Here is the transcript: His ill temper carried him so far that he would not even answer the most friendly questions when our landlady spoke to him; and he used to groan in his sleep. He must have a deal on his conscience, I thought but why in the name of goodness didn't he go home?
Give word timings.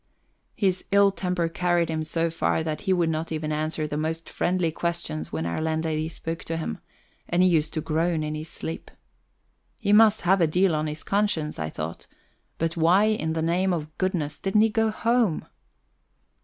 His 0.55 0.83
ill 0.89 1.11
temper 1.11 1.47
carried 1.47 1.87
him 1.87 2.03
so 2.03 2.31
far 2.31 2.63
that 2.63 2.81
he 2.81 2.91
would 2.91 3.11
not 3.11 3.31
even 3.31 3.51
answer 3.51 3.85
the 3.85 3.97
most 3.99 4.29
friendly 4.31 4.71
questions 4.71 5.31
when 5.31 5.45
our 5.45 5.61
landlady 5.61 6.09
spoke 6.09 6.43
to 6.45 6.57
him; 6.57 6.79
and 7.29 7.43
he 7.43 7.47
used 7.49 7.71
to 7.75 7.81
groan 7.81 8.23
in 8.23 8.33
his 8.33 8.49
sleep. 8.49 8.89
He 9.77 9.93
must 9.93 10.21
have 10.21 10.41
a 10.41 10.47
deal 10.47 10.73
on 10.73 10.87
his 10.87 11.03
conscience, 11.03 11.59
I 11.59 11.69
thought 11.69 12.07
but 12.57 12.75
why 12.75 13.09
in 13.09 13.33
the 13.33 13.43
name 13.43 13.73
of 13.73 13.95
goodness 13.99 14.39
didn't 14.39 14.61
he 14.61 14.69
go 14.71 14.89
home? 14.89 15.45